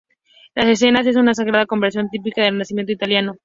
La 0.55 0.63
escena 0.63 1.01
es 1.01 1.15
una 1.15 1.35
sagrada 1.35 1.67
conversación 1.67 2.09
típica 2.09 2.41
del 2.41 2.53
Renacimiento 2.53 2.91
italiano. 2.91 3.35